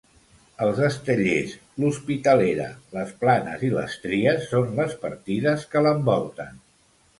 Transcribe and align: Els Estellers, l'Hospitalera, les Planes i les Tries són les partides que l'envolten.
Els 0.67 0.79
Estellers, 0.85 1.51
l'Hospitalera, 1.83 2.65
les 2.97 3.13
Planes 3.21 3.67
i 3.69 3.71
les 3.75 3.99
Tries 4.07 4.49
són 4.55 4.75
les 4.83 4.99
partides 5.07 5.71
que 5.75 5.87
l'envolten. 5.89 6.61